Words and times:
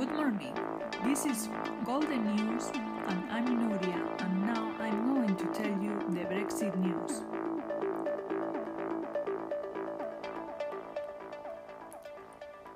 Good 0.00 0.16
morning. 0.16 0.54
This 1.04 1.26
is 1.26 1.50
Golden 1.84 2.24
News, 2.34 2.70
and 3.06 3.20
I'm 3.30 3.44
Nuria, 3.44 4.00
and 4.22 4.46
now 4.46 4.72
I'm 4.80 5.14
going 5.14 5.36
to 5.36 5.44
tell 5.52 5.76
you 5.84 5.92
the 6.08 6.24
Brexit 6.24 6.74
news. 6.80 7.20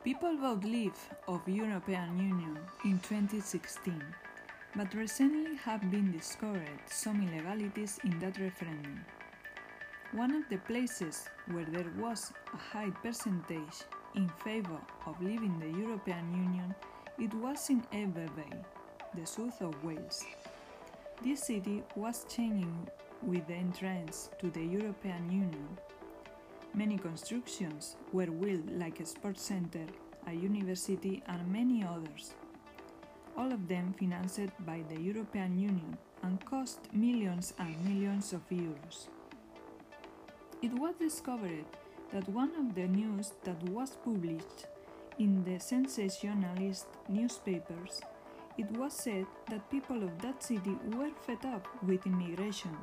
People 0.05 0.37
vote 0.37 0.65
leave 0.65 1.01
of 1.27 1.49
European 1.49 2.19
Union 2.19 2.59
in 2.85 2.99
2016, 2.99 4.05
but 4.77 4.93
recently 4.93 5.57
have 5.57 5.91
been 5.91 6.13
discovered 6.13 6.81
some 6.85 7.27
illegalities 7.27 8.01
in 8.05 8.19
that 8.19 8.39
referendum. 8.39 9.03
One 10.13 10.35
of 10.35 10.47
the 10.51 10.59
places 10.59 11.31
where 11.51 11.65
there 11.65 11.91
was 11.99 12.35
a 12.53 12.59
high 12.59 12.91
percentage 13.03 13.77
in 14.15 14.29
favor 14.45 14.81
of 15.07 15.23
leaving 15.23 15.59
the 15.59 15.73
European 15.81 16.31
Union 16.35 16.75
it 17.19 17.33
was 17.35 17.71
in 17.71 17.81
Abergele, 17.93 18.65
the 19.15 19.25
south 19.25 19.61
of 19.63 19.85
Wales. 19.85 20.25
This 21.23 21.45
city 21.45 21.83
was 21.95 22.27
changing 22.29 22.89
with 23.23 23.47
the 23.47 23.55
entrance 23.55 24.31
to 24.41 24.51
the 24.51 24.65
European 24.65 25.31
Union. 25.31 25.69
Many 26.75 26.99
constructions 26.99 27.97
were 28.13 28.27
built 28.27 28.69
like 28.73 28.99
a 28.99 29.07
sports 29.07 29.43
center, 29.43 29.87
a 30.27 30.33
university 30.33 31.23
and 31.29 31.53
many 31.53 31.85
others. 31.85 32.35
All 33.37 33.53
of 33.53 33.69
them 33.69 33.95
financed 33.97 34.51
by 34.67 34.83
the 34.89 35.01
European 35.01 35.57
Union 35.57 35.97
and 36.25 36.45
cost 36.45 36.81
millions 36.93 37.55
and 37.61 37.77
millions 37.85 38.33
of 38.33 38.41
euros. 38.51 39.07
It 40.63 40.73
was 40.73 40.95
discovered 40.99 41.65
that 42.13 42.29
one 42.29 42.51
of 42.57 42.75
the 42.75 42.89
news 42.89 43.35
that 43.45 43.63
was 43.69 43.97
published 44.05 44.67
in 45.19 45.45
the 45.45 45.59
sensationalist 45.59 46.87
newspapers, 47.09 48.01
it 48.59 48.71
was 48.73 48.93
said 48.93 49.27
that 49.51 49.71
people 49.71 50.03
of 50.03 50.21
that 50.23 50.43
city 50.43 50.77
were 50.93 51.11
fed 51.27 51.45
up 51.47 51.67
with 51.87 52.07
immigration, 52.07 52.77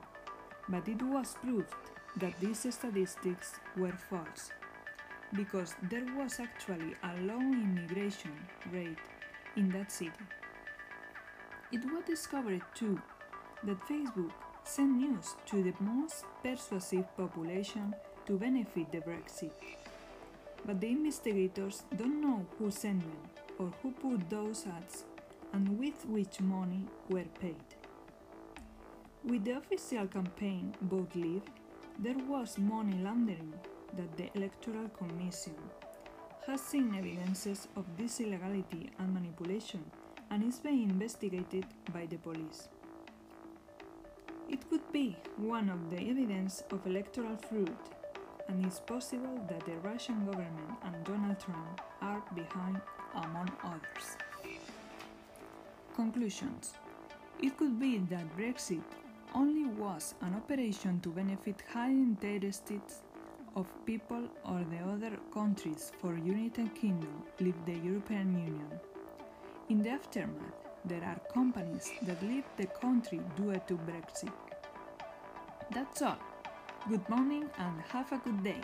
but 0.70 0.88
it 0.88 1.02
was 1.02 1.36
proved 1.42 1.74
that 2.18 2.38
these 2.40 2.60
statistics 2.60 3.54
were 3.78 3.98
false, 4.10 4.52
because 5.34 5.76
there 5.90 6.06
was 6.18 6.40
actually 6.40 6.96
a 7.04 7.22
low 7.22 7.40
immigration 7.40 8.34
rate 8.72 8.98
in 9.56 9.70
that 9.70 9.92
city. 9.92 10.12
It 11.72 11.84
was 11.86 12.04
discovered 12.06 12.62
too 12.76 13.02
that 13.64 13.80
Facebook 13.88 14.32
sent 14.64 14.98
news 14.98 15.36
to 15.48 15.64
the 15.64 15.74
most 15.80 16.26
persuasive 16.44 17.06
population 17.18 17.94
to 18.26 18.38
benefit 18.38 18.92
the 18.92 19.00
Brexit 19.00 19.52
but 20.66 20.80
the 20.80 20.88
investigators 20.88 21.84
don't 21.96 22.22
know 22.22 22.46
who 22.58 22.72
sent 22.72 23.02
them 23.02 23.18
or 23.60 23.72
who 23.82 23.92
put 23.92 24.30
those 24.30 24.66
ads 24.68 25.06
and 25.54 25.78
with 25.78 26.06
which 26.06 26.40
money 26.42 26.86
were 27.10 27.26
paid. 27.40 27.56
With 29.24 29.46
the 29.46 29.58
official 29.58 30.08
campaign 30.08 30.74
Vote 30.82 31.16
Leave, 31.16 31.44
there 32.00 32.18
was 32.28 32.58
money 32.58 32.98
laundering 33.04 33.54
that 33.96 34.18
the 34.18 34.30
Electoral 34.36 34.90
Commission 34.90 35.56
has 36.48 36.62
seen 36.62 36.96
evidences 36.98 37.68
of 37.76 37.86
this 37.98 38.20
illegality 38.20 38.90
and 38.98 39.14
manipulation 39.14 39.84
and 40.32 40.44
is 40.44 40.60
being 40.60 40.90
investigated 40.90 41.66
by 41.94 42.06
the 42.08 42.18
police. 42.18 42.70
It 44.50 44.68
could 44.70 44.92
be 44.92 45.16
one 45.38 45.70
of 45.70 45.90
the 45.92 46.10
evidence 46.10 46.64
of 46.72 46.86
electoral 46.88 47.38
fraud 47.38 47.76
and 48.48 48.66
it's 48.66 48.80
possible 48.80 49.40
that 49.48 49.66
the 49.66 49.78
Russian 49.84 50.26
government 50.26 50.78
and 50.84 51.04
Donald 51.04 51.40
Trump 51.40 51.82
are 52.02 52.24
behind, 52.36 52.82
among 53.16 53.52
others. 53.64 54.18
Conclusions 55.96 56.74
It 57.42 57.58
could 57.58 57.80
be 57.80 57.98
that 57.98 58.38
Brexit 58.38 58.84
only 59.34 59.66
was 59.66 60.16
an 60.22 60.36
operation 60.36 61.00
to 61.02 61.10
benefit 61.10 61.64
high 61.74 61.90
interests 61.90 63.04
of 63.56 63.68
people 63.86 64.24
or 64.46 64.64
the 64.72 64.80
other 64.92 65.18
countries 65.34 65.92
for 66.00 66.18
United 66.18 66.74
Kingdom 66.76 67.24
leave 67.40 67.66
the 67.66 67.78
European 67.78 68.34
Union. 68.38 68.80
In 69.70 69.82
the 69.84 69.90
aftermath, 69.90 70.62
there 70.86 71.04
are 71.04 71.20
companies 71.34 71.92
that 72.04 72.22
leave 72.24 72.46
the 72.58 72.66
country 72.66 73.20
due 73.36 73.54
to 73.68 73.78
Brexit. 73.88 74.32
That's 75.72 76.02
all. 76.02 76.31
Good 76.88 77.10
morning 77.10 77.50
and 77.58 77.82
have 77.92 78.12
a 78.12 78.20
good 78.20 78.44
day. 78.44 78.62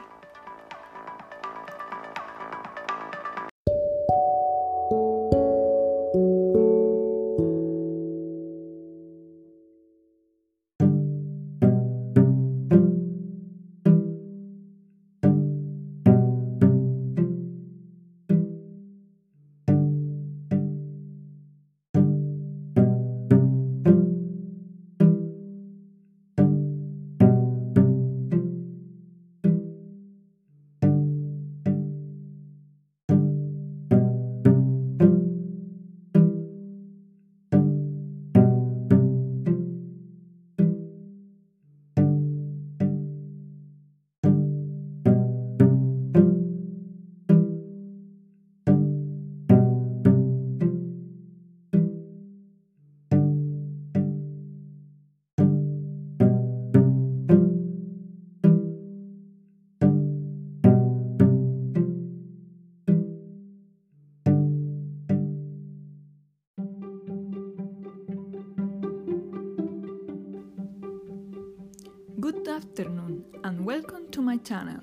And 73.47 73.63
welcome 73.63 74.05
to 74.11 74.21
my 74.21 74.35
channel. 74.35 74.81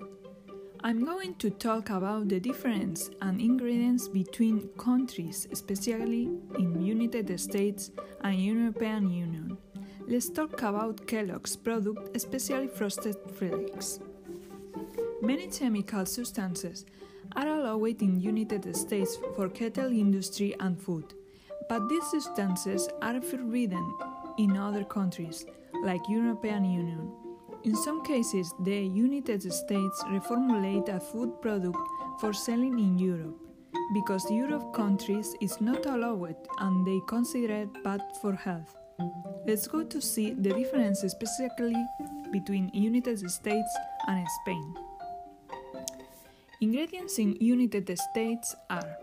I'm 0.82 1.04
going 1.04 1.34
to 1.34 1.50
talk 1.50 1.90
about 1.90 2.30
the 2.30 2.40
difference 2.40 3.10
and 3.20 3.38
ingredients 3.38 4.08
between 4.08 4.70
countries, 4.78 5.46
especially 5.52 6.30
in 6.58 6.80
United 6.80 7.38
States 7.38 7.90
and 8.22 8.42
European 8.42 9.10
Union. 9.10 9.58
Let's 10.08 10.30
talk 10.30 10.62
about 10.62 11.06
Kellogg's 11.06 11.56
product, 11.56 12.16
especially 12.16 12.68
frosted 12.68 13.16
flakes. 13.34 14.00
Many 15.20 15.48
chemical 15.48 16.06
substances 16.06 16.86
are 17.36 17.46
allowed 17.46 18.00
in 18.00 18.18
United 18.18 18.74
States 18.74 19.18
for 19.36 19.50
cattle 19.50 19.92
industry 19.92 20.54
and 20.58 20.80
food, 20.80 21.12
but 21.68 21.86
these 21.90 22.06
substances 22.10 22.88
are 23.02 23.20
forbidden 23.20 23.94
in 24.38 24.56
other 24.56 24.84
countries 24.84 25.44
like 25.82 26.08
European 26.08 26.64
Union. 26.64 27.23
In 27.64 27.74
some 27.74 28.02
cases, 28.02 28.52
the 28.60 28.76
United 28.76 29.40
States 29.50 30.02
reformulate 30.08 30.90
a 30.90 31.00
food 31.00 31.40
product 31.40 31.78
for 32.20 32.34
selling 32.34 32.78
in 32.78 32.98
Europe 32.98 33.40
because 33.94 34.30
Europe 34.30 34.74
countries 34.74 35.34
is 35.40 35.58
not 35.62 35.86
allowed 35.86 36.36
and 36.58 36.86
they 36.86 37.00
consider 37.08 37.54
it 37.64 37.82
bad 37.82 38.02
for 38.20 38.34
health. 38.34 38.76
Let's 39.46 39.66
go 39.66 39.82
to 39.82 40.00
see 40.02 40.34
the 40.34 40.52
difference 40.52 41.00
specifically 41.00 41.82
between 42.30 42.70
United 42.74 43.30
States 43.30 43.70
and 44.08 44.26
Spain. 44.42 44.74
Ingredients 46.60 47.18
in 47.18 47.34
United 47.40 47.98
States 47.98 48.54
are 48.68 48.96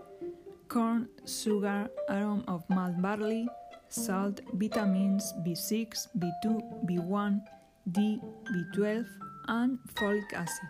corn, 0.68 1.10
sugar, 1.26 1.90
aroma 2.10 2.44
of 2.48 2.70
malt 2.70 3.02
barley, 3.02 3.50
salt, 3.90 4.40
vitamins 4.54 5.34
B6, 5.44 6.08
B2, 6.18 6.86
B1, 6.86 7.42
D, 7.90 8.22
B12, 8.46 9.06
and 9.48 9.80
folic 9.96 10.34
acid. 10.34 10.70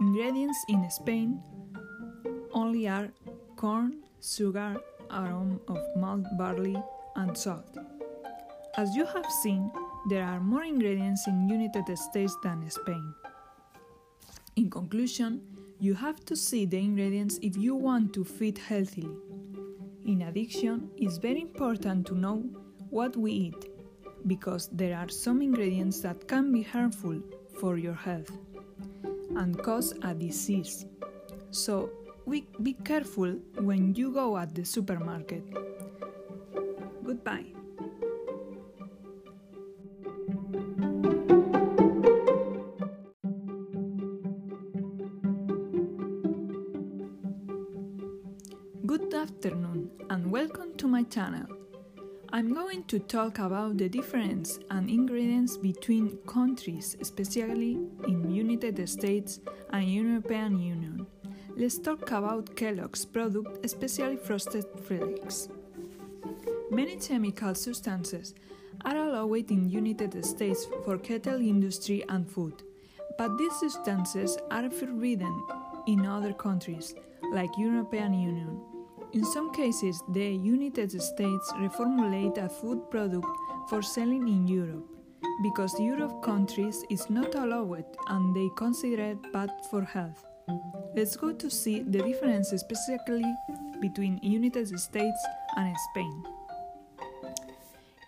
Ingredients 0.00 0.58
in 0.68 0.90
Spain 0.90 1.40
only 2.52 2.88
are 2.88 3.08
corn, 3.56 4.02
sugar, 4.20 4.76
aroma 5.10 5.58
of 5.68 5.78
malt 5.96 6.26
barley, 6.36 6.76
and 7.16 7.36
salt. 7.36 7.76
As 8.76 8.96
you 8.96 9.06
have 9.06 9.30
seen, 9.42 9.70
there 10.08 10.24
are 10.24 10.40
more 10.40 10.64
ingredients 10.64 11.26
in 11.28 11.48
United 11.48 11.96
States 11.96 12.36
than 12.42 12.68
Spain. 12.68 13.14
In 14.56 14.68
conclusion, 14.68 15.40
you 15.78 15.94
have 15.94 16.24
to 16.24 16.36
see 16.36 16.66
the 16.66 16.78
ingredients 16.78 17.38
if 17.42 17.56
you 17.56 17.74
want 17.76 18.12
to 18.14 18.24
feed 18.24 18.58
healthily. 18.58 19.16
In 20.04 20.22
addiction, 20.22 20.90
it's 20.96 21.18
very 21.18 21.42
important 21.42 22.06
to 22.08 22.14
know 22.14 22.42
what 22.90 23.16
we 23.16 23.32
eat 23.32 23.73
because 24.26 24.68
there 24.72 24.96
are 24.96 25.08
some 25.08 25.42
ingredients 25.42 26.00
that 26.00 26.26
can 26.26 26.50
be 26.52 26.62
harmful 26.62 27.20
for 27.60 27.76
your 27.76 27.94
health 27.94 28.30
and 29.36 29.60
cause 29.62 29.92
a 30.02 30.14
disease. 30.14 30.86
So, 31.50 31.90
we 32.26 32.46
be 32.62 32.72
careful 32.72 33.32
when 33.58 33.94
you 33.94 34.12
go 34.12 34.36
at 34.38 34.54
the 34.54 34.64
supermarket. 34.64 35.44
Goodbye. 37.04 37.46
Good 48.86 49.12
afternoon 49.12 49.90
and 50.08 50.30
welcome 50.30 50.74
to 50.78 50.88
my 50.88 51.02
channel. 51.02 51.63
I'm 52.34 52.52
going 52.52 52.82
to 52.88 52.98
talk 52.98 53.38
about 53.38 53.78
the 53.78 53.88
difference 53.88 54.58
and 54.68 54.90
ingredients 54.90 55.56
between 55.56 56.18
countries, 56.26 56.96
especially 57.00 57.78
in 58.08 58.28
United 58.28 58.88
States 58.88 59.38
and 59.70 59.88
European 59.88 60.58
Union. 60.58 61.06
Let's 61.56 61.78
talk 61.78 62.10
about 62.10 62.56
Kellogg's 62.56 63.04
product, 63.04 63.64
especially 63.64 64.16
frosted 64.16 64.64
flakes. 64.82 65.48
Many 66.72 66.96
chemical 66.96 67.54
substances 67.54 68.34
are 68.84 68.96
allowed 68.96 69.52
in 69.52 69.70
United 69.70 70.24
States 70.24 70.66
for 70.84 70.98
cattle 70.98 71.40
industry 71.40 72.02
and 72.08 72.28
food, 72.28 72.64
but 73.16 73.38
these 73.38 73.54
substances 73.60 74.36
are 74.50 74.68
forbidden 74.70 75.40
in 75.86 76.04
other 76.04 76.32
countries 76.32 76.96
like 77.32 77.56
European 77.56 78.12
Union. 78.12 78.73
In 79.14 79.24
some 79.24 79.52
cases, 79.52 80.02
the 80.08 80.34
United 80.34 80.90
States 81.00 81.52
reformulate 81.52 82.36
a 82.36 82.48
food 82.48 82.90
product 82.90 83.28
for 83.70 83.80
selling 83.80 84.26
in 84.26 84.48
Europe 84.48 84.88
because 85.40 85.78
Europe 85.78 86.20
countries 86.20 86.82
is 86.90 87.08
not 87.08 87.32
allowed 87.36 87.84
and 88.08 88.34
they 88.34 88.48
consider 88.56 89.14
it 89.14 89.32
bad 89.32 89.50
for 89.70 89.82
health. 89.82 90.24
Let's 90.96 91.14
go 91.14 91.32
to 91.32 91.48
see 91.48 91.84
the 91.84 92.02
differences 92.02 92.62
specifically 92.62 93.24
between 93.80 94.18
United 94.20 94.76
States 94.80 95.20
and 95.56 95.76
Spain. 95.90 96.24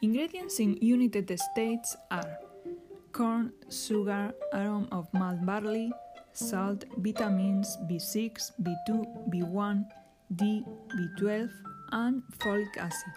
Ingredients 0.02 0.58
in 0.58 0.76
United 0.80 1.38
States 1.38 1.96
are 2.10 2.38
corn, 3.12 3.52
sugar, 3.70 4.34
aroma 4.52 4.88
of 4.90 5.06
malt 5.14 5.46
barley, 5.46 5.92
salt, 6.32 6.84
vitamins 6.98 7.78
B6, 7.88 8.50
B2, 8.60 9.30
B1, 9.30 9.86
D, 10.34 10.64
B12, 10.90 11.50
and 11.92 12.22
folic 12.38 12.76
acid. 12.76 13.12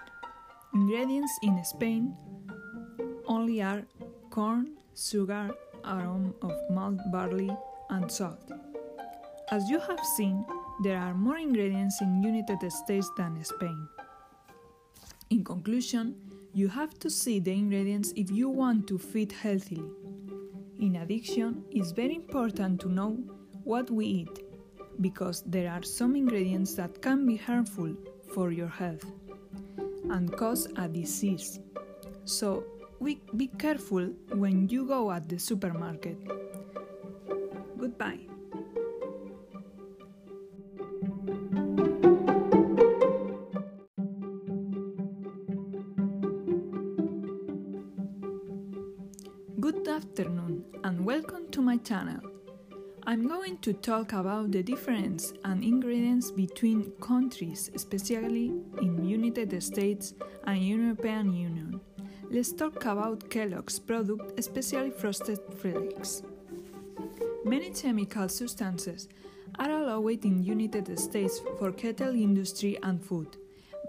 Ingredients 0.73 1.31
in 1.41 1.63
Spain 1.65 2.15
only 3.25 3.61
are 3.61 3.83
corn, 4.29 4.77
sugar, 4.95 5.49
aroma 5.83 6.31
of 6.43 6.53
malt 6.69 6.99
barley, 7.11 7.49
and 7.89 8.11
salt. 8.11 8.51
As 9.51 9.67
you 9.69 9.79
have 9.79 9.99
seen, 10.17 10.45
there 10.83 10.99
are 10.99 11.15
more 11.15 11.37
ingredients 11.37 11.99
in 12.01 12.21
United 12.21 12.71
States 12.71 13.09
than 13.17 13.43
Spain. 13.43 13.87
In 15.31 15.43
conclusion, 15.43 16.15
you 16.53 16.67
have 16.67 16.97
to 16.99 17.09
see 17.09 17.39
the 17.39 17.51
ingredients 17.51 18.13
if 18.15 18.29
you 18.29 18.49
want 18.49 18.87
to 18.87 18.99
feed 18.99 19.31
healthily. 19.31 19.89
In 20.79 20.97
addiction, 20.97 21.63
it's 21.71 21.91
very 21.91 22.15
important 22.15 22.79
to 22.81 22.89
know 22.89 23.17
what 23.63 23.89
we 23.89 24.05
eat 24.05 24.48
because 25.01 25.43
there 25.45 25.71
are 25.71 25.83
some 25.83 26.15
ingredients 26.15 26.73
that 26.75 27.01
can 27.01 27.25
be 27.25 27.37
harmful 27.37 27.95
for 28.33 28.51
your 28.51 28.67
health 28.67 29.05
and 30.09 30.35
cause 30.35 30.67
a 30.75 30.87
disease. 30.87 31.59
So, 32.25 32.63
we 32.99 33.21
be 33.37 33.47
careful 33.47 34.07
when 34.33 34.67
you 34.67 34.85
go 34.85 35.11
at 35.11 35.29
the 35.29 35.39
supermarket. 35.39 36.17
Goodbye. 37.77 38.19
Good 49.59 49.87
afternoon 49.87 50.65
and 50.83 51.05
welcome 51.05 51.49
to 51.51 51.61
my 51.61 51.77
channel. 51.77 52.38
I'm 53.09 53.27
going 53.27 53.57
to 53.61 53.73
talk 53.73 54.13
about 54.13 54.51
the 54.51 54.61
difference 54.61 55.33
and 55.43 55.63
ingredients 55.63 56.29
between 56.29 56.91
countries, 57.01 57.71
especially 57.73 58.53
in 58.83 59.03
United 59.03 59.63
States 59.63 60.13
and 60.43 60.63
European 60.63 61.33
Union. 61.33 61.81
Let's 62.29 62.51
talk 62.51 62.85
about 62.85 63.27
Kellogg's 63.31 63.79
product, 63.79 64.37
especially 64.39 64.91
frosted 64.91 65.39
flakes. 65.57 66.21
Many 67.43 67.71
chemical 67.71 68.29
substances 68.29 69.09
are 69.57 69.71
allowed 69.71 70.23
in 70.23 70.43
United 70.43 70.99
States 70.99 71.41
for 71.57 71.71
cattle 71.71 72.13
industry 72.13 72.77
and 72.83 73.03
food, 73.03 73.37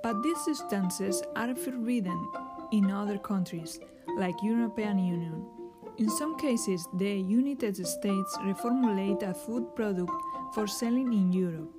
but 0.02 0.22
these 0.22 0.42
substances 0.46 1.22
are 1.36 1.54
forbidden 1.54 2.26
in 2.72 2.90
other 2.90 3.18
countries 3.18 3.80
like 4.16 4.42
European 4.42 4.98
Union. 4.98 5.59
In 6.00 6.08
some 6.08 6.34
cases, 6.38 6.88
the 6.94 7.20
United 7.20 7.76
States 7.76 8.38
reformulate 8.38 9.22
a 9.22 9.34
food 9.34 9.76
product 9.76 10.10
for 10.54 10.66
selling 10.66 11.12
in 11.12 11.30
Europe 11.30 11.70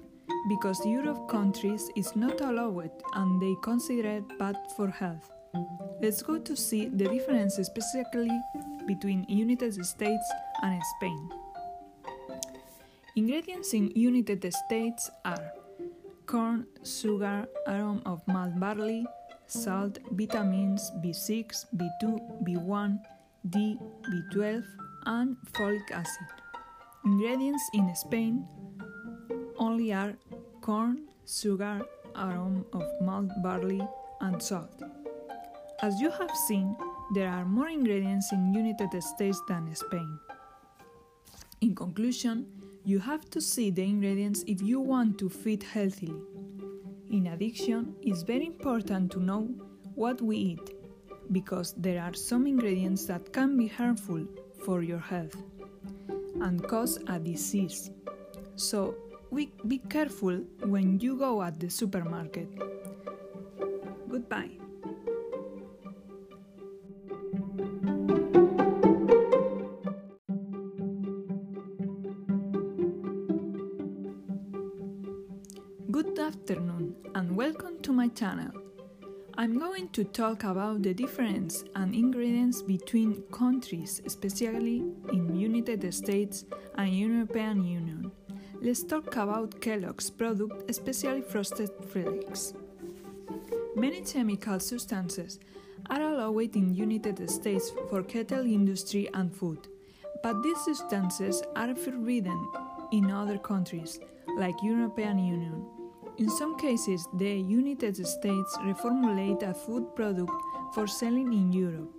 because 0.47 0.85
Europe 0.85 1.27
countries 1.27 1.89
is 1.95 2.15
not 2.15 2.39
allowed 2.39 2.91
and 3.15 3.41
they 3.41 3.55
consider 3.63 4.21
it 4.21 4.37
bad 4.37 4.55
for 4.77 4.89
health. 4.89 5.31
Let's 6.03 6.21
go 6.21 6.37
to 6.37 6.55
see 6.55 6.85
the 6.89 7.05
differences 7.05 7.65
specifically 7.65 8.29
between 8.85 9.25
United 9.27 9.73
States 9.83 10.31
and 10.61 10.79
Spain. 10.97 11.29
Ingredients 13.15 13.73
in 13.73 13.89
United 13.95 14.53
States 14.53 15.09
are 15.25 15.51
corn, 16.27 16.67
sugar, 16.85 17.47
aroma 17.65 18.03
of 18.05 18.21
malt 18.27 18.59
barley, 18.59 19.03
salt, 19.47 19.97
vitamins 20.11 20.91
B6, 21.03 21.65
B2, 21.75 22.45
B1, 22.45 22.99
D, 23.49 23.77
B12, 24.07 24.63
and 25.05 25.35
folic 25.53 25.91
acid. 25.91 26.27
Ingredients 27.03 27.63
in 27.73 27.93
Spain 27.95 28.45
only 29.57 29.91
are 29.91 30.13
corn, 30.61 31.07
sugar, 31.27 31.81
aroma 32.15 32.63
of 32.73 32.83
malt 33.01 33.31
barley, 33.41 33.81
and 34.21 34.41
salt. 34.41 34.83
As 35.81 35.99
you 35.99 36.11
have 36.11 36.35
seen, 36.47 36.75
there 37.15 37.29
are 37.29 37.45
more 37.45 37.67
ingredients 37.67 38.31
in 38.31 38.53
United 38.53 39.01
States 39.01 39.41
than 39.47 39.73
Spain. 39.73 40.19
In 41.61 41.73
conclusion, 41.73 42.45
you 42.85 42.99
have 42.99 43.29
to 43.31 43.41
see 43.41 43.71
the 43.71 43.83
ingredients 43.83 44.43
if 44.45 44.61
you 44.61 44.79
want 44.79 45.17
to 45.17 45.29
feed 45.29 45.63
healthily. 45.63 46.21
In 47.09 47.27
addiction, 47.27 47.95
it's 48.01 48.21
very 48.21 48.45
important 48.45 49.11
to 49.13 49.19
know 49.19 49.49
what 49.95 50.21
we 50.21 50.37
eat 50.37 50.80
because 51.31 51.73
there 51.77 52.01
are 52.01 52.13
some 52.13 52.45
ingredients 52.45 53.05
that 53.05 53.31
can 53.31 53.55
be 53.57 53.67
harmful 53.67 54.25
for 54.65 54.83
your 54.83 54.99
health 54.99 55.35
and 56.41 56.67
cause 56.67 56.99
a 57.07 57.19
disease. 57.19 57.91
So, 58.55 58.95
we 59.29 59.51
be 59.67 59.77
careful 59.77 60.43
when 60.63 60.99
you 60.99 61.15
go 61.17 61.41
at 61.41 61.59
the 61.59 61.69
supermarket. 61.69 62.49
Goodbye. 64.09 64.51
Good 75.91 76.19
afternoon 76.19 76.95
and 77.15 77.35
welcome 77.35 77.81
to 77.83 77.93
my 77.93 78.09
channel. 78.09 78.51
I'm 79.37 79.57
going 79.57 79.89
to 79.89 80.03
talk 80.03 80.43
about 80.43 80.83
the 80.83 80.93
difference 80.93 81.63
and 81.75 81.95
ingredients 81.95 82.61
between 82.61 83.23
countries, 83.31 84.01
especially 84.05 84.83
in 85.11 85.35
United 85.35 85.93
States 85.93 86.45
and 86.75 86.93
European 86.93 87.63
Union. 87.63 88.11
Let's 88.61 88.83
talk 88.83 89.15
about 89.15 89.59
Kellogg's 89.61 90.09
product, 90.09 90.69
especially 90.69 91.21
frosted 91.21 91.69
flakes. 91.87 92.53
Many 93.75 94.01
chemical 94.01 94.59
substances 94.59 95.39
are 95.89 96.01
allowed 96.01 96.55
in 96.55 96.75
United 96.75 97.29
States 97.29 97.71
for 97.89 98.03
cattle 98.03 98.45
industry 98.45 99.09
and 99.13 99.33
food, 99.33 99.67
but 100.21 100.43
these 100.43 100.59
substances 100.65 101.41
are 101.55 101.73
forbidden 101.73 102.47
in 102.91 103.09
other 103.09 103.37
countries 103.37 103.99
like 104.37 104.61
European 104.61 105.19
Union. 105.19 105.80
In 106.21 106.29
some 106.29 106.55
cases, 106.55 107.07
the 107.15 107.33
United 107.33 107.97
States 107.97 108.55
reformulate 108.61 109.41
a 109.41 109.55
food 109.55 109.95
product 109.95 110.31
for 110.71 110.85
selling 110.85 111.33
in 111.33 111.51
Europe 111.51 111.91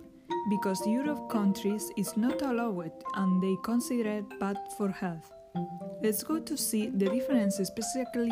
because 0.49 0.87
Europe 0.87 1.29
countries 1.29 1.91
is 1.97 2.15
not 2.15 2.41
allowed 2.41 2.93
and 3.15 3.43
they 3.43 3.57
consider 3.65 4.23
it 4.23 4.39
bad 4.39 4.55
for 4.77 4.87
health. 4.87 5.29
Let's 6.01 6.23
go 6.23 6.39
to 6.39 6.55
see 6.55 6.87
the 6.87 7.09
differences 7.09 7.67
specifically 7.67 8.31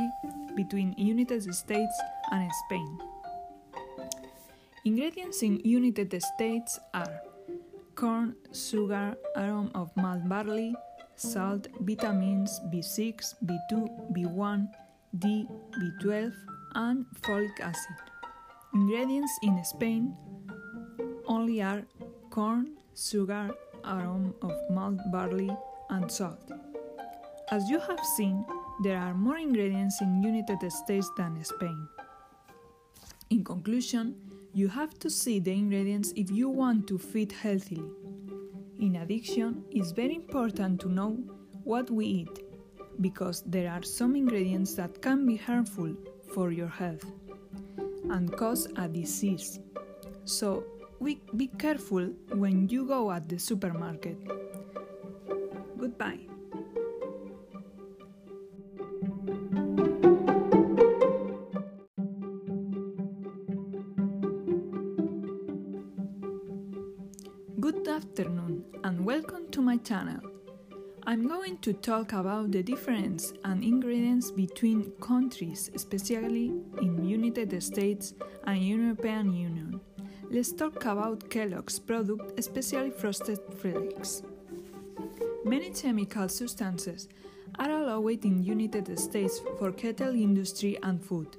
between 0.56 0.96
United 0.98 1.54
States 1.54 1.96
and 2.32 2.50
Spain. 2.66 2.98
Ingredients 4.86 5.44
in 5.44 5.60
United 5.66 6.24
States 6.24 6.80
are 6.94 7.20
corn, 7.96 8.38
sugar, 8.54 9.18
aroma 9.36 9.72
of 9.76 9.92
malt 9.98 10.24
barley, 10.30 10.74
salt, 11.18 11.68
vitamins 11.82 12.62
B6, 12.72 13.36
B2, 13.44 14.16
B1, 14.16 14.70
D, 15.20 15.48
B12, 15.78 16.34
and 16.76 17.06
folic 17.22 17.60
acid. 17.60 17.96
Ingredients 18.74 19.38
in 19.44 19.62
Spain 19.66 20.16
only 21.28 21.62
are 21.62 21.84
corn, 22.30 22.78
sugar, 22.96 23.52
aroma 23.84 24.32
of 24.42 24.54
malt 24.70 25.00
barley, 25.12 25.52
and 25.90 26.10
salt. 26.10 26.52
As 27.50 27.70
you 27.70 27.80
have 27.80 28.00
seen, 28.16 28.46
there 28.84 28.98
are 28.98 29.14
more 29.14 29.38
ingredients 29.38 30.00
in 30.00 30.24
United 30.24 30.72
States 30.72 31.12
than 31.18 31.44
Spain. 31.44 31.88
In 33.30 33.44
conclusion, 33.44 34.16
you 34.54 34.70
have 34.70 34.98
to 35.00 35.10
see 35.10 35.40
the 35.40 35.52
ingredients 35.52 36.14
if 36.16 36.32
you 36.32 36.50
want 36.50 36.88
to 36.88 36.98
feed 36.98 37.34
healthily. 37.34 37.90
In 38.80 38.96
addition, 38.96 39.66
it's 39.72 39.92
very 39.92 40.16
important 40.16 40.80
to 40.82 40.90
know 40.90 41.18
what 41.64 41.92
we 41.92 42.06
eat 42.06 42.51
because 43.00 43.44
there 43.46 43.72
are 43.72 43.84
some 43.84 44.16
ingredients 44.16 44.74
that 44.76 45.02
can 45.02 45.26
be 45.26 45.38
harmful 45.38 45.96
for 46.34 46.52
your 46.52 46.68
health 46.68 47.06
and 48.10 48.36
cause 48.36 48.68
a 48.76 48.88
disease. 48.88 49.60
So, 50.26 50.64
we 51.00 51.20
be 51.36 51.48
careful 51.48 52.06
when 52.34 52.70
you 52.70 52.86
go 52.86 53.12
at 53.12 53.28
the 53.28 53.40
supermarket. 53.40 54.18
Goodbye. 55.78 56.20
Good 67.60 67.88
afternoon 67.88 68.66
and 68.84 69.06
welcome 69.06 69.50
to 69.52 69.62
my 69.62 69.78
channel. 69.78 70.41
I'm 71.08 71.28
going 71.28 71.58
to 71.58 71.74
talk 71.74 72.14
about 72.14 72.52
the 72.52 72.62
difference 72.62 73.34
and 73.44 73.64
ingredients 73.64 74.30
between 74.30 74.92
countries, 75.02 75.72
especially 75.74 76.54
in 76.80 77.04
United 77.04 77.62
States 77.64 78.14
and 78.46 78.64
European 78.64 79.34
Union. 79.34 79.82
Let's 80.30 80.54
talk 80.54 80.86
about 80.86 81.28
Kellogg's 81.30 81.80
product, 81.80 82.40
especially 82.40 82.92
frosted 82.92 83.40
flakes. 83.58 84.22
Many 85.44 85.72
chemical 85.72 86.30
substances 86.30 87.10
are 87.58 87.72
allowed 87.72 88.24
in 88.24 88.44
United 88.44 88.98
States 89.00 89.42
for 89.58 89.72
cattle 89.72 90.14
industry 90.14 90.78
and 90.84 91.04
food, 91.04 91.36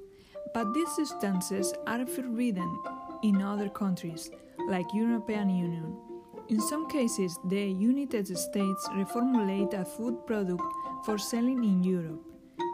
but 0.53 0.73
these 0.73 0.91
substances 0.91 1.73
are 1.87 2.05
forbidden 2.05 2.79
in 3.23 3.41
other 3.41 3.69
countries 3.69 4.29
like 4.67 4.93
European 4.93 5.49
Union. 5.49 6.12
In 6.53 6.61
some 6.61 6.87
cases, 6.87 7.39
the 7.45 7.65
United 7.65 8.27
States 8.27 8.87
reformulate 8.89 9.73
a 9.73 9.83
food 9.83 10.23
product 10.27 10.61
for 11.03 11.17
selling 11.17 11.63
in 11.63 11.83
Europe 11.83 12.21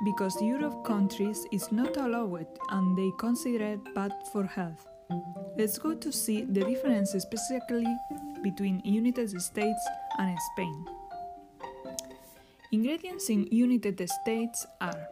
because 0.03 0.35
Europe 0.41 0.83
countries 0.83 1.47
is 1.53 1.71
not 1.71 1.95
allowed 1.95 2.45
and 2.71 2.97
they 2.97 3.09
consider 3.17 3.63
it 3.63 3.95
bad 3.95 4.11
for 4.33 4.43
health. 4.43 4.85
Let's 5.57 5.77
go 5.77 5.95
to 5.95 6.11
see 6.11 6.43
the 6.43 6.65
difference 6.65 7.11
specifically 7.11 7.87
between 8.43 8.81
United 8.83 9.29
States 9.39 9.81
and 10.17 10.37
Spain. 10.51 10.85
Ingredients 12.73 13.29
in 13.29 13.47
United 13.49 14.09
States 14.09 14.67
are 14.81 15.07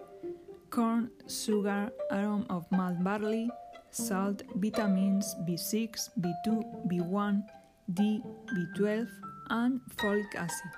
corn, 0.70 1.10
sugar, 1.30 1.90
aroma 2.12 2.46
of 2.50 2.70
malt 2.74 3.02
barley, 3.02 3.50
salt, 3.92 4.44
vitamins 4.56 5.36
B6, 5.48 6.10
B2, 6.20 6.92
B1, 6.92 7.46
D, 7.94 8.22
B12, 8.54 9.08
and 9.50 9.80
folic 9.96 10.36
acid. 10.36 10.72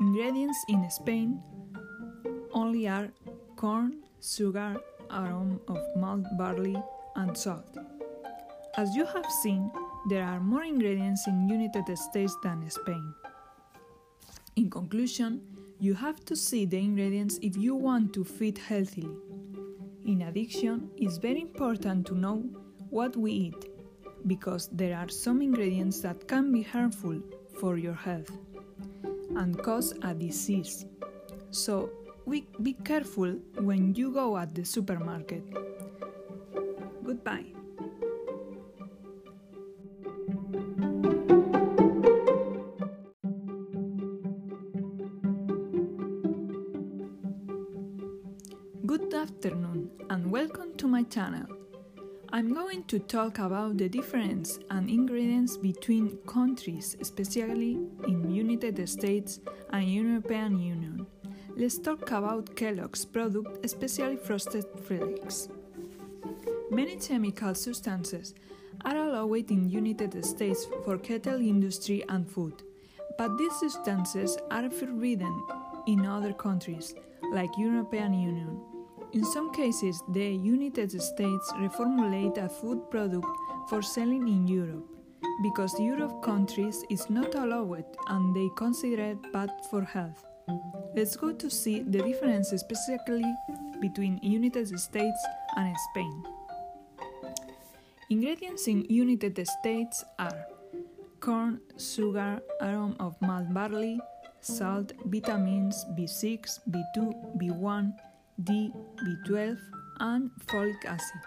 Ingredients 0.00 0.64
in 0.68 0.88
Spain 0.90 1.42
only 2.52 2.86
are 2.86 3.08
corn, 3.56 4.02
sugar, 4.22 4.76
aroma 5.10 5.58
of 5.68 5.78
malt 5.96 6.24
barley, 6.38 6.80
and 7.16 7.36
salt. 7.36 7.76
As 8.76 8.94
you 8.94 9.04
have 9.06 9.26
seen, 9.42 9.70
there 10.08 10.24
are 10.24 10.38
more 10.38 10.62
ingredients 10.62 11.26
in 11.26 11.48
United 11.48 11.98
States 11.98 12.36
than 12.42 12.70
Spain. 12.70 13.14
In 14.54 14.70
conclusion, 14.70 15.40
you 15.80 15.94
have 15.94 16.24
to 16.26 16.36
see 16.36 16.64
the 16.64 16.78
ingredients 16.78 17.38
if 17.42 17.56
you 17.56 17.74
want 17.74 18.12
to 18.14 18.24
feed 18.24 18.58
healthily. 18.58 19.10
In 20.04 20.22
addition, 20.22 20.90
it's 20.96 21.16
very 21.16 21.40
important 21.40 22.06
to 22.06 22.14
know 22.14 22.44
what 22.90 23.16
we 23.16 23.32
eat 23.32 23.77
because 24.26 24.68
there 24.72 24.96
are 24.96 25.08
some 25.08 25.42
ingredients 25.42 26.00
that 26.00 26.26
can 26.28 26.52
be 26.52 26.62
harmful 26.62 27.20
for 27.60 27.78
your 27.78 27.94
health 27.94 28.30
and 29.36 29.62
cause 29.62 29.94
a 30.02 30.14
disease. 30.14 30.86
So, 31.50 31.90
we 32.26 32.46
be 32.62 32.74
careful 32.74 33.32
when 33.56 33.94
you 33.94 34.12
go 34.12 34.36
at 34.36 34.54
the 34.54 34.64
supermarket. 34.64 35.42
Goodbye. 37.02 37.46
Good 48.84 49.14
afternoon 49.14 49.90
and 50.10 50.30
welcome 50.30 50.76
to 50.76 50.86
my 50.86 51.02
channel. 51.04 51.57
I'm 52.30 52.52
going 52.52 52.84
to 52.84 52.98
talk 52.98 53.38
about 53.38 53.78
the 53.78 53.88
difference 53.88 54.58
and 54.70 54.90
ingredients 54.90 55.56
between 55.56 56.18
countries, 56.26 56.94
especially 57.00 57.78
in 58.06 58.30
United 58.30 58.86
States 58.86 59.40
and 59.70 59.90
European 59.90 60.58
Union. 60.58 61.06
Let's 61.56 61.78
talk 61.78 62.10
about 62.10 62.54
Kellogg's 62.54 63.06
product, 63.06 63.64
especially 63.64 64.16
frosted 64.16 64.66
flakes. 64.84 65.48
Many 66.70 66.96
chemical 66.96 67.54
substances 67.54 68.34
are 68.84 68.96
allowed 68.96 69.50
in 69.50 69.70
United 69.70 70.22
States 70.22 70.66
for 70.84 70.98
cattle 70.98 71.40
industry 71.40 72.04
and 72.10 72.30
food, 72.30 72.62
but 73.16 73.38
these 73.38 73.58
substances 73.58 74.36
are 74.50 74.68
forbidden 74.68 75.42
in 75.86 76.04
other 76.04 76.34
countries 76.34 76.94
like 77.32 77.56
European 77.56 78.12
Union. 78.12 78.67
In 79.12 79.24
some 79.24 79.50
cases, 79.52 80.02
the 80.08 80.28
United 80.28 80.90
States 80.90 81.52
reformulate 81.56 82.36
a 82.36 82.48
food 82.48 82.90
product 82.90 83.26
for 83.68 83.80
selling 83.80 84.28
in 84.28 84.46
Europe 84.46 84.86
because 85.42 85.80
Europe 85.80 86.22
countries 86.22 86.84
is 86.90 87.08
not 87.08 87.34
allowed 87.34 87.84
and 88.08 88.36
they 88.36 88.48
consider 88.56 89.02
it 89.02 89.32
bad 89.32 89.50
for 89.70 89.82
health. 89.82 90.24
Let's 90.94 91.16
go 91.16 91.32
to 91.32 91.50
see 91.50 91.80
the 91.80 92.02
difference 92.02 92.50
specifically 92.50 93.24
between 93.80 94.18
United 94.22 94.78
States 94.78 95.26
and 95.56 95.74
Spain. 95.90 96.24
Ingredients 98.10 98.68
in 98.68 98.84
United 98.90 99.46
States 99.60 100.04
are 100.18 100.46
corn, 101.20 101.60
sugar, 101.78 102.42
aroma 102.60 102.96
of 103.00 103.20
malt 103.22 103.52
barley, 103.54 104.00
salt, 104.40 104.92
vitamins 105.06 105.84
B6, 105.96 106.60
B2, 106.70 107.38
B1, 107.38 107.92
D, 108.44 108.72
B12, 109.02 109.58
and 110.00 110.30
folic 110.46 110.84
acid. 110.84 111.20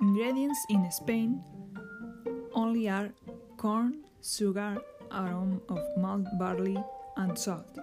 Ingredients 0.00 0.64
in 0.70 0.90
Spain 0.90 1.42
only 2.54 2.88
are 2.88 3.10
corn, 3.58 4.04
sugar, 4.22 4.78
aroma 5.12 5.60
of 5.68 5.80
malt 5.96 6.26
barley, 6.38 6.82
and 7.16 7.38
salt. 7.38 7.78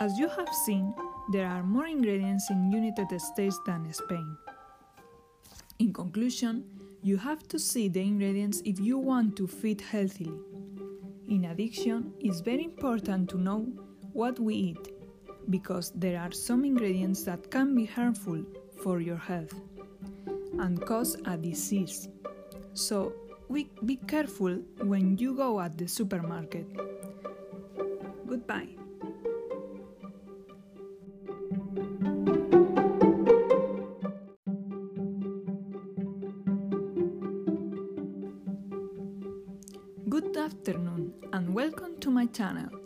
As 0.00 0.18
you 0.18 0.28
have 0.28 0.52
seen, 0.66 0.92
there 1.32 1.46
are 1.46 1.62
more 1.62 1.86
ingredients 1.86 2.50
in 2.50 2.72
United 2.72 3.20
States 3.20 3.58
than 3.64 3.92
Spain. 3.92 4.36
In 5.78 5.92
conclusion, 5.92 6.64
you 7.02 7.16
have 7.16 7.46
to 7.48 7.58
see 7.58 7.88
the 7.88 8.00
ingredients 8.00 8.62
if 8.64 8.80
you 8.80 8.98
want 8.98 9.36
to 9.36 9.46
feed 9.46 9.80
healthily. 9.80 10.38
In 11.28 11.44
addition, 11.44 12.12
it's 12.20 12.40
very 12.40 12.64
important 12.64 13.30
to 13.30 13.38
know 13.38 13.66
what 14.12 14.38
we 14.38 14.54
eat 14.54 14.91
because 15.50 15.92
there 15.94 16.20
are 16.20 16.32
some 16.32 16.64
ingredients 16.64 17.22
that 17.24 17.50
can 17.50 17.74
be 17.74 17.84
harmful 17.84 18.42
for 18.82 19.00
your 19.00 19.16
health 19.16 19.54
and 20.58 20.84
cause 20.86 21.16
a 21.26 21.36
disease. 21.36 22.08
So, 22.74 23.12
we 23.48 23.68
be 23.84 23.96
careful 23.96 24.54
when 24.80 25.18
you 25.18 25.34
go 25.34 25.60
at 25.60 25.76
the 25.76 25.86
supermarket. 25.86 26.66
Goodbye. 28.26 28.68
Good 40.08 40.36
afternoon 40.36 41.12
and 41.32 41.54
welcome 41.54 41.98
to 42.00 42.10
my 42.10 42.26
channel. 42.26 42.81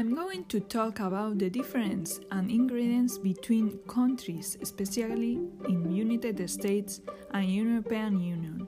I'm 0.00 0.14
going 0.14 0.46
to 0.46 0.60
talk 0.60 0.98
about 1.00 1.36
the 1.36 1.50
difference 1.50 2.20
and 2.30 2.50
ingredients 2.50 3.18
between 3.18 3.80
countries, 3.86 4.56
especially 4.62 5.38
in 5.68 5.94
United 5.94 6.48
States 6.48 7.02
and 7.32 7.44
European 7.54 8.18
Union. 8.18 8.66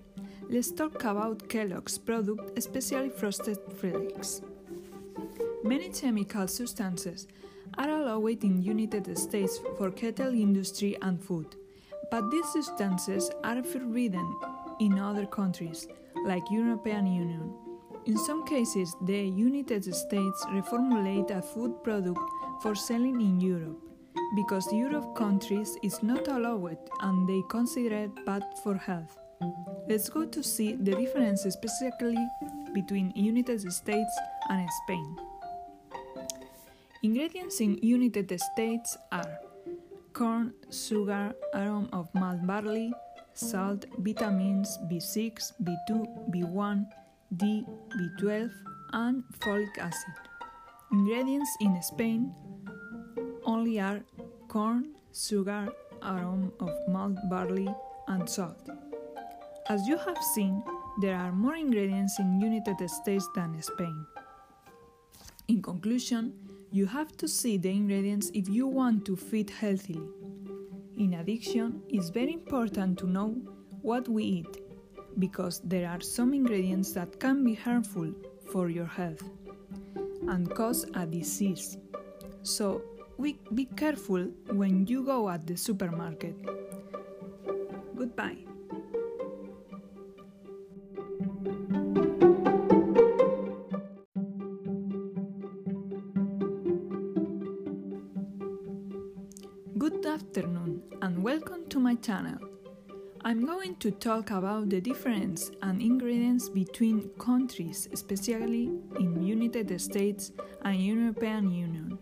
Let's 0.50 0.70
talk 0.70 1.02
about 1.04 1.48
Kellogg's 1.48 1.96
product, 1.96 2.58
especially 2.58 3.08
frosted 3.08 3.56
flakes. 3.78 4.42
Many 5.64 5.88
chemical 5.88 6.46
substances 6.48 7.26
are 7.78 7.88
allowed 7.88 8.44
in 8.44 8.62
United 8.62 9.16
States 9.16 9.58
for 9.78 9.90
kettle 9.90 10.34
industry 10.34 10.98
and 11.00 11.18
food, 11.18 11.56
but 12.10 12.30
these 12.30 12.52
substances 12.52 13.30
are 13.42 13.62
forbidden 13.62 14.36
in 14.80 14.98
other 14.98 15.24
countries, 15.24 15.88
like 16.26 16.42
European 16.50 17.06
Union. 17.06 17.61
In 18.04 18.18
some 18.18 18.44
cases, 18.44 18.96
the 19.02 19.22
United 19.22 19.84
States 19.94 20.44
reformulate 20.50 21.30
a 21.30 21.40
food 21.40 21.84
product 21.84 22.18
for 22.60 22.74
selling 22.74 23.20
in 23.20 23.40
Europe 23.40 23.78
because 24.34 24.72
Europe 24.72 25.14
countries 25.14 25.76
is 25.84 26.02
not 26.02 26.26
allowed 26.26 26.78
and 27.00 27.28
they 27.28 27.42
consider 27.48 27.94
it 27.94 28.26
bad 28.26 28.42
for 28.64 28.74
health. 28.76 29.16
Let's 29.88 30.08
go 30.08 30.24
to 30.26 30.42
see 30.42 30.74
the 30.74 30.96
difference 30.96 31.42
specifically 31.42 32.18
between 32.74 33.12
United 33.14 33.70
States 33.72 34.18
and 34.48 34.68
Spain. 34.82 35.16
Ingredients 37.04 37.60
in 37.60 37.78
United 37.82 38.36
States 38.52 38.96
are 39.12 39.38
corn, 40.12 40.54
sugar, 40.72 41.34
aroma 41.54 41.88
of 41.92 42.12
malt 42.14 42.44
barley, 42.46 42.92
salt, 43.34 43.86
vitamins 43.98 44.78
B6, 44.90 45.52
B2, 45.62 46.30
B1, 46.30 46.86
D, 47.36 47.64
B12, 47.96 48.50
and 48.92 49.24
folic 49.38 49.78
acid. 49.78 50.14
Ingredients 50.90 51.56
in 51.60 51.80
Spain 51.82 52.34
only 53.44 53.80
are 53.80 54.00
corn, 54.48 54.94
sugar, 55.14 55.68
aroma 56.02 56.50
of 56.60 56.70
malt 56.88 57.16
barley, 57.30 57.68
and 58.08 58.28
salt. 58.28 58.68
As 59.68 59.86
you 59.86 59.96
have 59.96 60.22
seen, 60.34 60.62
there 61.00 61.16
are 61.16 61.32
more 61.32 61.54
ingredients 61.54 62.18
in 62.18 62.40
United 62.40 62.90
States 62.90 63.26
than 63.34 63.60
Spain. 63.62 64.04
In 65.48 65.62
conclusion, 65.62 66.34
you 66.70 66.86
have 66.86 67.16
to 67.18 67.28
see 67.28 67.56
the 67.56 67.70
ingredients 67.70 68.30
if 68.34 68.48
you 68.48 68.66
want 68.66 69.04
to 69.06 69.16
feed 69.16 69.50
healthily. 69.50 70.08
In 70.98 71.14
addition, 71.14 71.82
it's 71.88 72.10
very 72.10 72.34
important 72.34 72.98
to 72.98 73.06
know 73.06 73.36
what 73.80 74.08
we 74.08 74.24
eat 74.24 74.61
because 75.18 75.60
there 75.64 75.88
are 75.88 76.00
some 76.00 76.34
ingredients 76.34 76.92
that 76.92 77.18
can 77.20 77.44
be 77.44 77.54
harmful 77.54 78.12
for 78.50 78.68
your 78.68 78.86
health 78.86 79.22
and 80.28 80.54
cause 80.54 80.86
a 80.94 81.06
disease. 81.06 81.78
So, 82.42 82.82
we, 83.18 83.38
be 83.54 83.66
careful 83.66 84.24
when 84.50 84.86
you 84.86 85.04
go 85.04 85.28
at 85.28 85.46
the 85.46 85.56
supermarket. 85.56 86.34
Goodbye. 87.96 88.38
Good 99.78 100.06
afternoon 100.06 100.82
and 101.00 101.22
welcome 101.22 101.66
to 101.68 101.80
my 101.80 101.94
channel. 101.96 102.51
I'm 103.24 103.46
going 103.46 103.76
to 103.76 103.92
talk 103.92 104.32
about 104.32 104.68
the 104.68 104.80
difference 104.80 105.52
and 105.62 105.80
ingredients 105.80 106.48
between 106.48 107.08
countries, 107.20 107.88
especially 107.92 108.64
in 108.98 109.22
United 109.22 109.80
States 109.80 110.32
and 110.62 110.84
European 110.84 111.52
Union. 111.52 111.98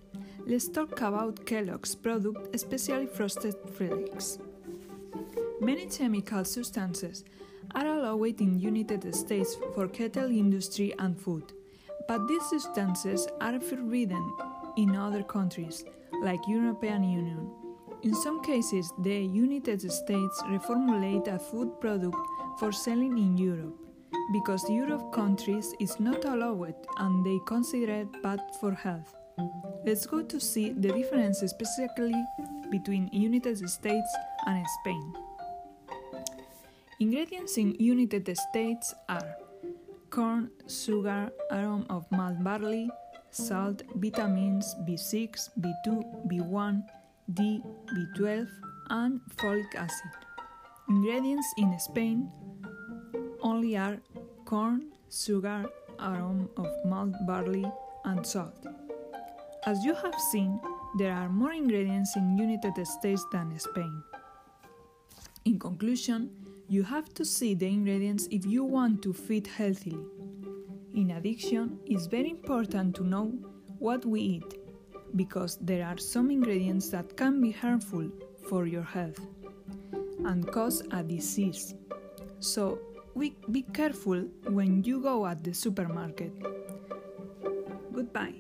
Let's 0.47 0.69
talk 0.69 0.99
about 1.03 1.45
Kellogg's 1.45 1.95
product, 1.95 2.55
especially 2.55 3.07
frosted 3.07 3.55
flakes. 3.75 4.39
Many 5.61 5.87
chemical 5.87 6.43
substances 6.47 7.23
are 7.75 7.87
allowed 7.87 8.41
in 8.41 8.59
United 8.59 9.15
States 9.15 9.59
for 9.75 9.89
kettle 9.89 10.31
industry 10.31 10.95
and 10.99 11.21
food, 11.21 11.53
but 12.09 12.27
these 12.29 12.49
substances 12.49 13.29
are 13.43 13.61
forbidden 13.61 14.27
in 14.79 14.97
other 14.97 15.23
countries, 15.23 15.85
like 16.23 16.41
European 16.49 17.05
Union. 17.05 17.60
In 18.03 18.15
some 18.15 18.41
cases, 18.41 18.91
the 18.99 19.15
United 19.15 19.81
States 19.93 20.43
reformulate 20.49 21.29
a 21.29 21.39
food 21.39 21.79
product 21.81 22.17
for 22.59 22.73
selling 22.73 23.19
in 23.19 23.37
Europe 23.37 23.77
because 24.33 24.65
Europe 24.71 25.13
countries 25.13 25.75
is 25.81 26.01
not 26.01 26.25
allowed 26.25 26.75
and 26.97 27.27
they 27.27 27.39
consider 27.47 27.93
it 27.93 28.23
bad 28.23 28.41
for 28.59 28.73
health. 28.73 29.15
Let's 29.85 30.07
go 30.07 30.23
to 30.23 30.41
see 30.41 30.71
the 30.71 30.89
difference 30.93 31.41
specifically 31.41 32.15
between 32.71 33.11
United 33.13 33.69
States 33.69 34.17
and 34.47 34.65
Spain. 34.81 35.15
Ingredients 37.01 37.59
in 37.59 37.75
United 37.79 38.35
States 38.49 38.95
are 39.11 39.37
corn, 40.09 40.51
sugar, 40.69 41.31
aroma 41.51 41.85
of 41.91 42.11
malt 42.11 42.43
barley, 42.43 42.89
salt, 43.31 43.83
vitamins 43.97 44.75
B6, 44.87 45.51
B2, 45.61 46.29
B1, 46.29 46.83
D, 47.35 47.63
B12, 47.95 48.49
and 48.91 49.21
folic 49.37 49.75
acid. 49.77 50.11
Ingredients 50.89 51.47
in 51.59 51.79
Spain 51.79 52.31
only 53.43 53.77
are 53.77 53.99
corn, 54.45 54.91
sugar, 55.11 55.67
aroma 56.01 56.49
of 56.57 56.67
malt 56.85 57.15
barley, 57.27 57.65
and 58.05 58.27
salt. 58.27 58.67
As 59.67 59.85
you 59.85 59.95
have 59.95 60.19
seen, 60.33 60.59
there 60.99 61.13
are 61.13 61.29
more 61.29 61.53
ingredients 61.53 62.17
in 62.17 62.37
United 62.37 62.85
States 62.87 63.25
than 63.31 63.57
Spain. 63.59 64.03
In 65.45 65.59
conclusion, 65.59 66.31
you 66.69 66.83
have 66.83 67.13
to 67.15 67.25
see 67.25 67.55
the 67.55 67.67
ingredients 67.67 68.27
if 68.31 68.45
you 68.47 68.65
want 68.65 69.03
to 69.03 69.13
feed 69.13 69.47
healthily. 69.47 70.05
In 70.95 71.13
addition, 71.13 71.79
it's 71.87 72.07
very 72.07 72.31
important 72.31 72.97
to 72.97 73.05
know 73.05 73.33
what 73.79 74.05
we 74.05 74.21
eat 74.21 74.60
because 75.17 75.57
there 75.61 75.87
are 75.87 75.99
some 75.99 76.31
ingredients 76.31 76.89
that 76.91 77.17
can 77.17 77.41
be 77.41 77.51
harmful 77.51 78.09
for 78.49 78.67
your 78.67 78.83
health 78.83 79.21
and 80.25 80.51
cause 80.51 80.83
a 80.93 81.03
disease. 81.03 81.75
So, 82.41 82.79
we, 83.15 83.35
be 83.51 83.63
careful 83.63 84.21
when 84.49 84.85
you 84.85 85.01
go 85.01 85.27
at 85.27 85.43
the 85.43 85.53
supermarket. 85.53 86.33
Goodbye. 87.93 88.35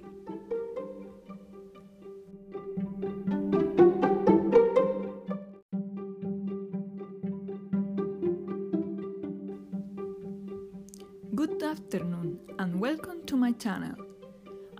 Good 11.35 11.63
afternoon 11.63 12.39
and 12.59 12.81
welcome 12.81 13.25
to 13.27 13.37
my 13.37 13.53
channel. 13.53 14.10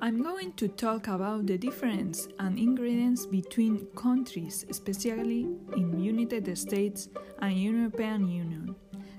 I'm 0.03 0.23
going 0.23 0.55
to 0.55 0.67
talk 0.67 1.09
about 1.09 1.47
the 1.47 1.59
difference 1.59 2.27
and 2.39 2.59
ingredients 2.59 3.27
between 3.27 3.87
countries, 3.95 4.65
especially 4.71 5.47
in 5.77 6.03
United 6.03 6.57
States 6.57 7.11
and 7.41 7.53
European 7.63 8.27
Union. 8.27 8.75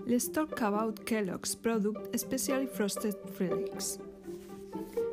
Let's 0.08 0.28
talk 0.28 0.60
about 0.62 1.06
Kellogg's 1.06 1.54
product, 1.54 2.16
especially 2.16 2.66
frosted 2.66 3.14
flakes. 3.36 4.00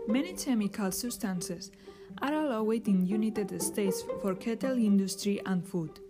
Many 0.07 0.33
chemical 0.33 0.91
substances 0.91 1.71
are 2.23 2.33
allowed 2.33 2.89
in 2.89 3.07
United 3.07 3.61
States 3.61 4.03
for 4.23 4.35
kettle 4.35 4.79
industry 4.79 5.39
and 5.45 5.63
food, 5.63 6.01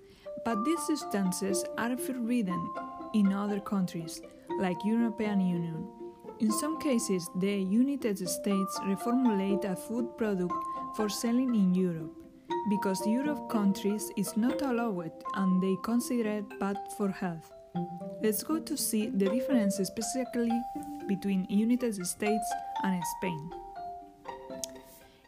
but 0.45 0.65
these 0.65 0.87
substances 0.87 1.65
are 1.77 1.97
forbidden 1.97 2.65
in 3.13 3.33
other 3.33 3.59
countries, 3.59 4.23
like 4.61 4.85
European 4.85 5.41
Union. 5.41 5.98
In 6.41 6.53
some 6.53 6.79
cases, 6.79 7.29
the 7.35 7.51
United 7.51 8.17
States 8.29 8.79
reformulate 8.87 9.65
a 9.65 9.75
food 9.75 10.17
product 10.17 10.55
for 10.95 11.09
selling 11.09 11.53
in 11.53 11.75
Europe 11.75 12.15
because 12.71 13.05
Europe 13.05 13.49
countries 13.51 14.13
is 14.17 14.37
not 14.37 14.63
allowed 14.63 15.11
and 15.35 15.61
they 15.61 15.77
consider 15.83 16.29
it 16.31 16.61
bad 16.61 16.77
for 16.97 17.11
health. 17.11 17.51
Let's 18.23 18.45
go 18.45 18.61
to 18.61 18.77
see 18.77 19.09
the 19.09 19.29
difference 19.29 19.79
specifically 19.83 20.55
between 21.09 21.45
United 21.51 22.07
States 22.07 22.47
and 22.85 23.03
Spain. 23.19 23.51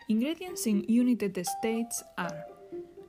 Ingredients 0.09 0.67
in 0.67 0.85
United 0.89 1.45
States 1.45 2.05
are 2.19 2.45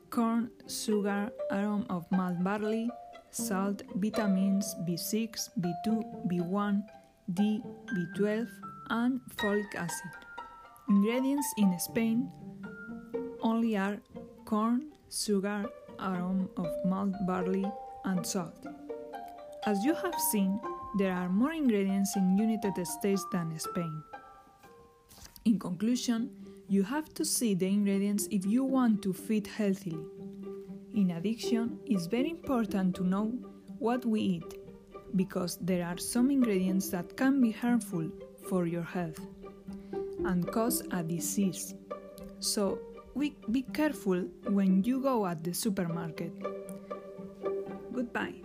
corn, 0.09 0.49
sugar, 0.67 1.31
aroma 1.51 1.85
of 1.89 2.09
malt 2.11 2.43
barley, 2.43 2.89
salt, 3.29 3.83
vitamins 3.95 4.75
B6, 4.87 5.49
B2, 5.59 6.27
B1, 6.27 6.83
D, 7.33 7.61
B12, 7.93 8.47
and 8.89 9.21
folic 9.37 9.75
acid. 9.75 10.11
Ingredients 10.89 11.47
in 11.57 11.77
Spain 11.79 12.29
only 13.41 13.77
are 13.77 13.97
corn, 14.45 14.91
sugar, 15.09 15.65
aroma 15.99 16.47
of 16.57 16.69
malt 16.85 17.15
barley, 17.25 17.65
and 18.05 18.25
salt. 18.25 18.65
As 19.65 19.83
you 19.83 19.93
have 19.95 20.19
seen, 20.31 20.59
there 20.97 21.13
are 21.13 21.29
more 21.29 21.53
ingredients 21.53 22.15
in 22.15 22.37
United 22.37 22.85
States 22.85 23.25
than 23.31 23.57
Spain. 23.59 24.03
In 25.45 25.59
conclusion, 25.59 26.29
You 26.71 26.83
have 26.83 27.13
to 27.15 27.25
see 27.25 27.53
the 27.53 27.67
ingredients 27.67 28.29
if 28.31 28.45
you 28.45 28.63
want 28.63 29.01
to 29.01 29.11
feed 29.11 29.45
healthily. 29.45 29.99
In 30.95 31.11
addiction, 31.11 31.77
it's 31.85 32.05
very 32.05 32.29
important 32.29 32.95
to 32.95 33.03
know 33.03 33.33
what 33.77 34.05
we 34.05 34.21
eat 34.21 34.60
because 35.15 35.57
there 35.61 35.85
are 35.85 35.97
some 35.97 36.31
ingredients 36.31 36.89
that 36.89 37.15
can 37.17 37.41
be 37.41 37.51
harmful 37.51 38.09
for 38.47 38.65
your 38.65 38.83
health 38.83 39.19
and 40.25 40.49
cause 40.51 40.83
a 40.91 41.03
disease. 41.03 41.75
So, 42.39 42.79
we 43.13 43.35
be 43.51 43.63
careful 43.63 44.21
when 44.47 44.83
you 44.83 45.01
go 45.01 45.25
at 45.25 45.43
the 45.43 45.53
supermarket. 45.53 46.31
Goodbye. 47.93 48.40